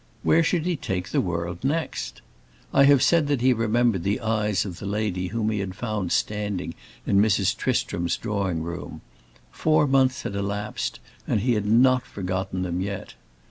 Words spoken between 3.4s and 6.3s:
remembered the eyes of the lady whom he had found